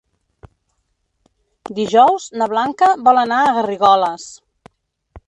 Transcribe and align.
Dijous 1.79 2.25
na 2.43 2.47
Blanca 2.53 2.89
vol 3.09 3.21
anar 3.25 3.43
a 3.43 3.53
Garrigoles. 3.59 4.27